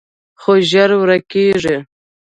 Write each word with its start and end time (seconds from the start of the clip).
خو 0.41 0.51
ژر 0.69 0.89
ورکېږي 0.99 1.77